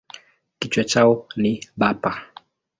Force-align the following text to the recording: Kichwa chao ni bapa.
Kichwa 0.59 0.83
chao 0.91 1.27
ni 1.37 1.53
bapa. 1.77 2.11